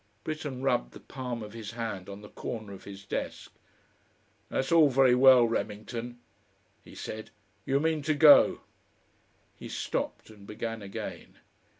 [0.23, 3.53] Britten rubbed the palm of his hand on the corner of his desk.
[4.49, 6.17] "That's all very well, Remington,"
[6.83, 7.29] he said.
[7.67, 8.61] "You mean to go."
[9.59, 11.35] He stopped and began again.